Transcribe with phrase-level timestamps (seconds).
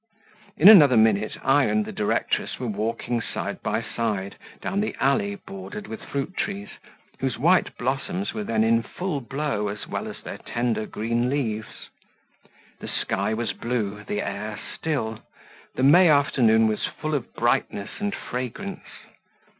[0.57, 5.35] In another minute I and the directress were walking side by side down the alley
[5.35, 6.69] bordered with fruit trees,
[7.19, 11.89] whose white blossoms were then in full blow as well as their tender green leaves.
[12.79, 15.19] The sky was blue, the air still,
[15.75, 18.87] the May afternoon was full of brightness and fragrance.